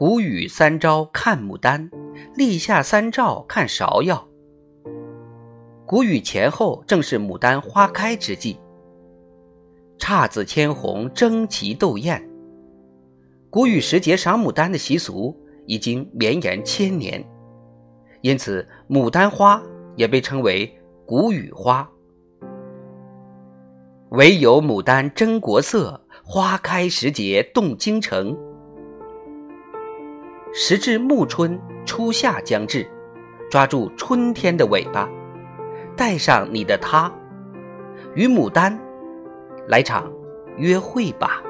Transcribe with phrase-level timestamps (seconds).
[0.00, 1.90] 谷雨三朝看牡丹，
[2.34, 4.26] 立夏三照看芍药。
[5.84, 8.56] 谷雨前后正是牡丹花开之际，
[9.98, 12.26] 姹紫千红，争奇斗艳。
[13.50, 17.22] 谷雨时节赏牡丹的习俗已经绵延千年，
[18.22, 19.62] 因此牡丹花
[19.96, 20.74] 也被称为
[21.04, 21.86] 谷雨花。
[24.12, 28.34] 唯有牡丹真国色，花开时节动京城。
[30.52, 32.86] 时至暮春，初夏将至，
[33.50, 35.08] 抓住春天的尾巴，
[35.96, 37.12] 带上你的他，
[38.14, 38.76] 与牡丹
[39.68, 40.10] 来场
[40.56, 41.42] 约会吧。